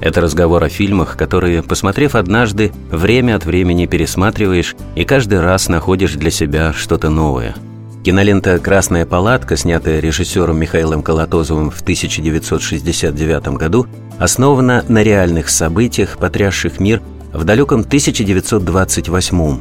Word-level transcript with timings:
это 0.00 0.20
разговор 0.20 0.62
о 0.62 0.68
фильмах, 0.68 1.16
которые, 1.16 1.62
посмотрев 1.62 2.14
однажды, 2.14 2.72
время 2.90 3.36
от 3.36 3.44
времени 3.44 3.86
пересматриваешь 3.86 4.76
и 4.94 5.04
каждый 5.04 5.40
раз 5.40 5.68
находишь 5.68 6.14
для 6.14 6.30
себя 6.30 6.72
что-то 6.72 7.10
новое. 7.10 7.54
Кинолента 8.04 8.58
«Красная 8.58 9.04
палатка», 9.04 9.56
снятая 9.56 9.98
режиссером 10.00 10.58
Михаилом 10.58 11.02
Колотозовым 11.02 11.70
в 11.70 11.80
1969 11.80 13.48
году, 13.56 13.86
основана 14.18 14.84
на 14.86 15.02
реальных 15.02 15.48
событиях, 15.48 16.18
потрясших 16.18 16.78
мир 16.78 17.02
в 17.32 17.44
далеком 17.44 17.80
1928 17.80 19.58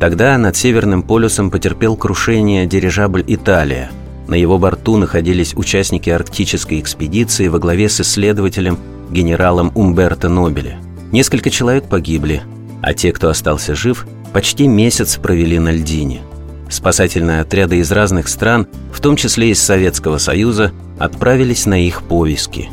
Тогда 0.00 0.38
над 0.38 0.56
Северным 0.56 1.02
полюсом 1.02 1.50
потерпел 1.50 1.96
крушение 1.96 2.66
дирижабль 2.66 3.24
«Италия», 3.26 3.90
на 4.26 4.34
его 4.34 4.58
борту 4.58 4.96
находились 4.96 5.54
участники 5.54 6.08
арктической 6.08 6.80
экспедиции 6.80 7.48
во 7.48 7.58
главе 7.58 7.88
с 7.88 8.00
исследователем 8.00 8.78
генералом 9.14 9.72
Умберто 9.74 10.28
Нобеле. 10.28 10.76
Несколько 11.10 11.48
человек 11.48 11.84
погибли, 11.88 12.42
а 12.82 12.92
те, 12.92 13.12
кто 13.12 13.30
остался 13.30 13.74
жив, 13.74 14.06
почти 14.34 14.66
месяц 14.66 15.16
провели 15.16 15.58
на 15.58 15.70
льдине. 15.70 16.20
Спасательные 16.68 17.40
отряды 17.40 17.78
из 17.78 17.90
разных 17.92 18.28
стран, 18.28 18.66
в 18.92 19.00
том 19.00 19.16
числе 19.16 19.50
из 19.50 19.62
Советского 19.62 20.18
Союза, 20.18 20.72
отправились 20.98 21.66
на 21.66 21.80
их 21.80 22.02
поиски. 22.02 22.68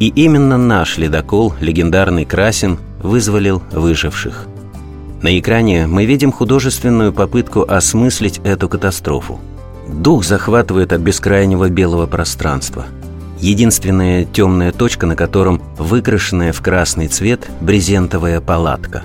И 0.00 0.08
именно 0.08 0.56
наш 0.56 0.98
ледокол, 0.98 1.54
легендарный 1.60 2.24
Красин, 2.24 2.78
вызволил 3.02 3.62
выживших. 3.70 4.46
На 5.22 5.38
экране 5.38 5.86
мы 5.86 6.06
видим 6.06 6.32
художественную 6.32 7.12
попытку 7.12 7.62
осмыслить 7.62 8.40
эту 8.44 8.68
катастрофу. 8.68 9.40
Дух 9.88 10.24
захватывает 10.24 10.92
от 10.92 11.00
бескрайнего 11.00 11.68
белого 11.68 12.06
пространства– 12.06 12.86
Единственная 13.40 14.24
темная 14.24 14.72
точка, 14.72 15.06
на 15.06 15.16
котором 15.16 15.60
выкрашенная 15.78 16.52
в 16.52 16.62
красный 16.62 17.08
цвет 17.08 17.48
брезентовая 17.60 18.40
палатка. 18.40 19.02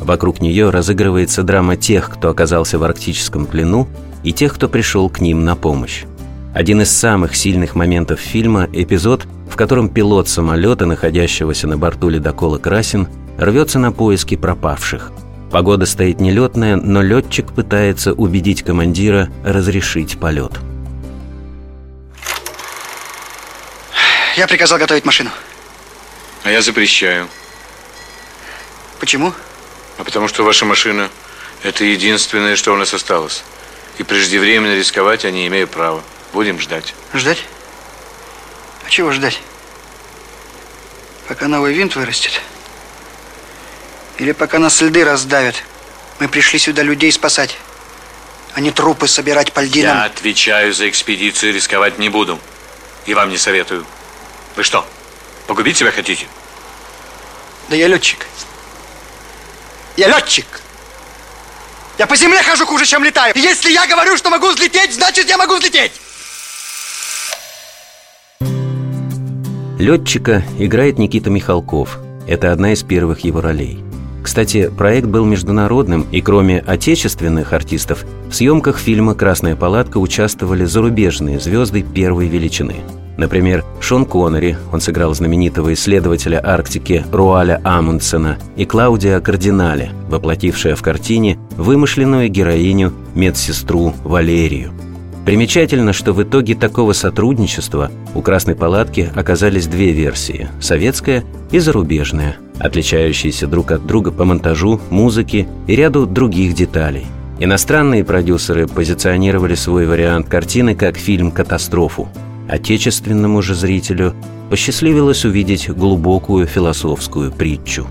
Вокруг 0.00 0.40
нее 0.40 0.70
разыгрывается 0.70 1.42
драма 1.42 1.76
тех, 1.76 2.10
кто 2.10 2.30
оказался 2.30 2.78
в 2.78 2.84
арктическом 2.84 3.46
плену, 3.46 3.88
и 4.22 4.32
тех, 4.32 4.54
кто 4.54 4.68
пришел 4.68 5.08
к 5.08 5.20
ним 5.20 5.44
на 5.44 5.54
помощь. 5.54 6.04
Один 6.54 6.82
из 6.82 6.90
самых 6.90 7.36
сильных 7.36 7.74
моментов 7.74 8.18
фильма– 8.18 8.68
эпизод, 8.72 9.26
в 9.48 9.56
котором 9.56 9.88
пилот 9.88 10.28
самолета, 10.28 10.86
находящегося 10.86 11.68
на 11.68 11.78
борту 11.78 12.08
ледокола 12.08 12.58
«Красин», 12.58 13.06
рвется 13.38 13.78
на 13.78 13.92
поиски 13.92 14.36
пропавших. 14.36 15.12
Погода 15.50 15.86
стоит 15.86 16.20
нелетная, 16.20 16.76
но 16.76 17.00
летчик 17.00 17.52
пытается 17.52 18.12
убедить 18.12 18.62
командира 18.62 19.28
разрешить 19.44 20.18
полет. 20.18 20.52
Я 24.38 24.46
приказал 24.46 24.78
готовить 24.78 25.04
машину. 25.04 25.32
А 26.44 26.50
я 26.52 26.62
запрещаю. 26.62 27.28
Почему? 29.00 29.34
А 29.96 30.04
потому 30.04 30.28
что 30.28 30.44
ваша 30.44 30.64
машина– 30.64 31.10
это 31.64 31.82
единственное, 31.82 32.54
что 32.54 32.72
у 32.72 32.76
нас 32.76 32.94
осталось. 32.94 33.42
И 33.98 34.04
преждевременно 34.04 34.76
рисковать 34.76 35.24
я 35.24 35.32
не 35.32 35.48
имею 35.48 35.66
права. 35.66 36.04
Будем 36.32 36.60
ждать. 36.60 36.94
Ждать? 37.12 37.42
А 38.86 38.90
чего 38.90 39.10
ждать? 39.10 39.40
Пока 41.26 41.48
новый 41.48 41.74
винт 41.74 41.96
вырастет? 41.96 42.40
Или 44.18 44.30
пока 44.30 44.60
нас 44.60 44.80
льды 44.80 45.04
раздавят? 45.04 45.56
Мы 46.20 46.28
пришли 46.28 46.60
сюда 46.60 46.84
людей 46.84 47.10
спасать, 47.10 47.58
а 48.54 48.60
не 48.60 48.70
трупы 48.70 49.08
собирать 49.08 49.52
по 49.52 49.58
льдинам. 49.58 49.96
Я 49.96 50.04
отвечаю 50.04 50.72
за 50.72 50.88
экспедицию, 50.88 51.54
рисковать 51.54 51.98
не 51.98 52.08
буду. 52.08 52.38
И 53.06 53.14
вам 53.14 53.30
не 53.30 53.36
советую. 53.36 53.84
Вы 54.58 54.64
что, 54.64 54.84
погубить 55.46 55.76
себя 55.76 55.92
хотите? 55.92 56.26
Да 57.70 57.76
я 57.76 57.86
летчик. 57.86 58.26
Я 59.96 60.08
летчик. 60.08 60.46
Я 61.96 62.08
по 62.08 62.16
земле 62.16 62.42
хожу 62.42 62.66
хуже, 62.66 62.84
чем 62.84 63.04
летаю. 63.04 63.32
И 63.36 63.38
если 63.38 63.70
я 63.70 63.86
говорю, 63.86 64.16
что 64.16 64.30
могу 64.30 64.48
взлететь, 64.48 64.92
значит, 64.92 65.28
я 65.28 65.38
могу 65.38 65.58
взлететь. 65.58 65.92
Летчика 69.78 70.42
играет 70.58 70.98
Никита 70.98 71.30
Михалков. 71.30 72.00
Это 72.26 72.50
одна 72.50 72.72
из 72.72 72.82
первых 72.82 73.20
его 73.20 73.40
ролей. 73.40 73.78
Кстати, 74.24 74.72
проект 74.76 75.06
был 75.06 75.24
международным, 75.24 76.02
и 76.10 76.20
кроме 76.20 76.58
отечественных 76.58 77.52
артистов, 77.52 78.04
в 78.28 78.32
съемках 78.32 78.78
фильма 78.78 79.14
«Красная 79.14 79.54
палатка» 79.54 79.98
участвовали 79.98 80.64
зарубежные 80.64 81.38
звезды 81.38 81.84
первой 81.84 82.26
величины– 82.26 82.78
Например, 83.18 83.64
Шон 83.80 84.06
Коннери, 84.06 84.56
он 84.72 84.80
сыграл 84.80 85.12
знаменитого 85.12 85.74
исследователя 85.74 86.40
Арктики 86.42 87.04
Руаля 87.10 87.60
Амундсена, 87.64 88.38
и 88.56 88.64
Клаудия 88.64 89.18
Кардинале, 89.18 89.90
воплотившая 90.08 90.76
в 90.76 90.82
картине 90.82 91.36
вымышленную 91.56 92.28
героиню, 92.28 92.92
медсестру 93.16 93.92
Валерию. 94.04 94.70
Примечательно, 95.26 95.92
что 95.92 96.12
в 96.12 96.22
итоге 96.22 96.54
такого 96.54 96.92
сотрудничества 96.92 97.90
у 98.14 98.22
«Красной 98.22 98.54
палатки» 98.54 99.10
оказались 99.14 99.66
две 99.66 99.90
версии– 99.90 100.48
советская 100.60 101.24
и 101.50 101.58
зарубежная, 101.58 102.36
отличающиеся 102.60 103.48
друг 103.48 103.72
от 103.72 103.84
друга 103.84 104.12
по 104.12 104.24
монтажу, 104.24 104.80
музыке 104.90 105.48
и 105.66 105.74
ряду 105.74 106.06
других 106.06 106.54
деталей. 106.54 107.06
Иностранные 107.40 108.04
продюсеры 108.04 108.68
позиционировали 108.68 109.56
свой 109.56 109.86
вариант 109.86 110.28
картины 110.28 110.76
как 110.76 110.96
фильм 110.96 111.32
«Катастрофу», 111.32 112.08
Отечественному 112.48 113.42
же 113.42 113.54
зрителю 113.54 114.14
посчастливилось 114.48 115.26
увидеть 115.26 115.68
глубокую 115.68 116.46
философскую 116.46 117.30
притчу. 117.30 117.86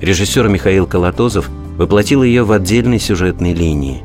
Режиссер 0.00 0.46
Михаил 0.48 0.86
Колотозов 0.86 1.48
воплотил 1.78 2.22
ее 2.22 2.44
в 2.44 2.52
отдельной 2.52 3.00
сюжетной 3.00 3.54
линии. 3.54 4.02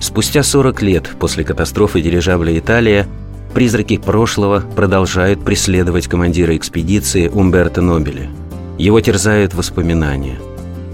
Спустя 0.00 0.42
40 0.42 0.82
лет 0.82 1.10
после 1.20 1.44
катастрофы 1.44 2.00
дирижабля 2.00 2.58
«Италия» 2.58 3.06
призраки 3.52 3.98
прошлого 3.98 4.64
продолжают 4.74 5.44
преследовать 5.44 6.08
командира 6.08 6.56
экспедиции 6.56 7.28
Умберто 7.28 7.82
Нобеля. 7.82 8.30
Его 8.78 9.00
терзают 9.00 9.52
воспоминания. 9.52 10.38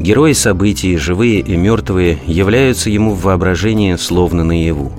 Герои 0.01 0.33
событий, 0.33 0.97
живые 0.97 1.41
и 1.41 1.57
мертвые, 1.57 2.19
являются 2.27 2.91
ему 2.91 3.15
в 3.15 3.23
воображении 3.23 3.95
словно 3.95 4.43
наяву. 4.43 4.93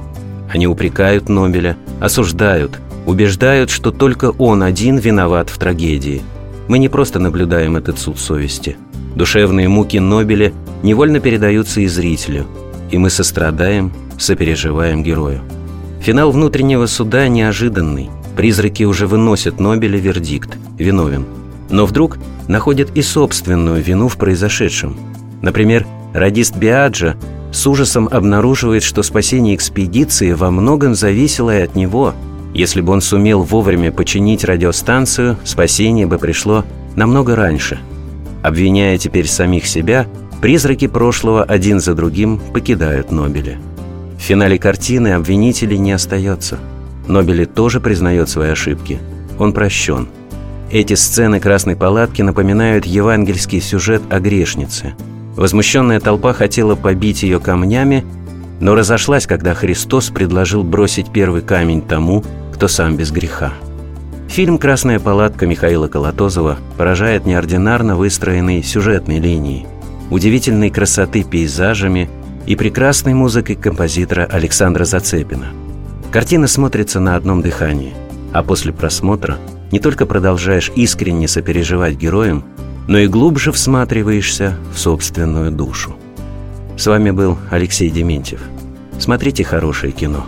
Они 0.51 0.65
упрекают 0.65 1.27
Нобеля, 1.27 1.75
осуждают– 1.99 2.79
убеждают, 3.09 3.71
что 3.71 3.91
только 3.91 4.31
он 4.37 4.61
один 4.61 4.97
виноват 4.97 5.49
в 5.49 5.57
трагедии. 5.57 6.21
Мы 6.67 6.77
не 6.77 6.89
просто 6.89 7.17
наблюдаем 7.17 7.75
этот 7.75 7.97
суд 7.97 8.19
совести. 8.19 8.77
Душевные 9.15 9.67
муки 9.67 9.97
Нобеля 9.97 10.53
невольно 10.83 11.19
передаются 11.19 11.81
и 11.81 11.87
зрителю, 11.87 12.45
и 12.91 12.99
мы 12.99 13.09
сострадаем, 13.09 13.91
сопереживаем 14.19 15.01
герою. 15.01 15.41
Финал 16.01 16.29
внутреннего 16.29 16.85
суда 16.85 17.27
неожиданный. 17.27 18.11
Призраки 18.37 18.83
уже 18.83 19.07
выносят 19.07 19.59
Нобеля 19.59 19.97
вердикт– 19.97 20.57
виновен. 20.77 21.25
Но 21.71 21.87
вдруг 21.87 22.19
находят 22.47 22.95
и 22.95 23.01
собственную 23.01 23.83
вину 23.83 24.07
в 24.07 24.17
произошедшем. 24.17 24.95
Например, 25.41 25.88
радист 26.13 26.55
Биаджа 26.55 27.15
с 27.51 27.65
ужасом 27.65 28.07
обнаруживает, 28.12 28.83
что 28.83 29.01
спасение 29.01 29.55
экспедиции 29.55 30.33
во 30.33 30.51
многом 30.51 30.94
зависело 30.94 31.57
и 31.57 31.63
от 31.63 31.75
него– 31.75 32.13
если 32.54 32.81
бы 32.81 32.94
он 32.94 33.01
сумел 33.01 33.44
вовремя 33.44 33.92
починить 33.92 34.44
радиостанцию, 34.44 35.38
спасение 35.44 36.06
бы 36.07 36.18
пришло 36.18 36.66
намного 36.96 37.36
раньше. 37.36 37.80
Обвиняя 38.42 38.98
теперь 38.98 39.28
самих 39.28 39.66
себя, 39.66 40.07
призраки 40.42 40.88
прошлого 40.88 41.44
один 41.44 41.80
за 41.80 41.94
другим 41.94 42.40
покидают 42.54 43.12
Нобеля. 43.12 43.57
В 44.18 44.22
финале 44.22 44.57
картины 44.57 45.13
обвинителей 45.13 45.78
не 45.78 45.92
остается. 45.92 46.60
Нобели 47.07 47.46
тоже 47.46 47.80
признает 47.80 48.30
свои 48.30 48.50
ошибки. 48.50 49.00
Он 49.38 49.54
прощен. 49.54 50.07
Эти 50.72 50.94
сцены 50.94 51.40
Красной 51.40 51.75
Палатки 51.75 52.22
напоминают 52.22 52.86
евангельский 52.86 53.62
сюжет 53.62 54.01
о 54.10 54.19
грешнице. 54.19 54.94
Возмущенная 55.36 56.00
толпа 56.00 56.34
хотела 56.34 56.75
побить 56.75 57.24
ее 57.24 57.40
камнями, 57.40 58.06
но 58.59 58.75
разошлась, 58.75 59.25
когда 59.25 59.53
Христос 59.53 60.09
предложил 60.09 60.63
бросить 60.63 61.11
первый 61.11 61.41
камень 61.41 61.81
тому, 61.81 62.23
кто 62.53 62.67
сам 62.67 62.97
без 62.97 63.11
греха. 63.11 63.53
Фильм 64.27 64.57
«Красная 64.57 65.00
палатка» 65.00 65.47
Михаила 65.47 65.88
Колотозова 65.88 66.57
поражает 66.77 67.25
неординарно 67.25 67.95
выстроенной 67.95 68.61
сюжетной 68.63 69.19
линией. 69.19 69.65
удивительной 70.11 70.71
красоты 70.71 71.23
пейзажами 71.23 72.09
и 72.47 72.56
прекрасной 72.56 73.13
музыкой 73.13 73.56
композитора 73.56 74.25
Александра 74.25 74.83
Зацепина. 74.83 75.47
Картина 76.12 76.47
смотрится 76.47 77.00
на 77.00 77.15
одном 77.15 77.44
дыхании, 77.44 77.94
а 78.33 78.41
после 78.41 78.73
просмотра 78.73 79.38
не 79.71 79.79
только 79.79 80.07
продолжаешь 80.07 80.71
искренне 80.75 81.27
сопереживать 81.27 81.95
героям, 81.95 82.44
но 82.88 82.97
и 82.97 83.07
глубже 83.07 83.51
всматриваешься 83.51 84.57
в 84.73 84.79
собственную 84.79 85.51
душу. 85.51 85.95
С 86.79 86.87
вами 86.87 87.11
был 87.11 87.37
Алексей 87.51 87.89
Дементьев. 87.89 88.39
Смотрите 88.99 89.43
хорошее 89.43 89.91
кино. 89.91 90.25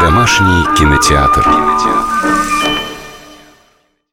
Домашний 0.00 0.64
кинотеатр. 0.76 1.44
кинотеатр. 1.44 2.11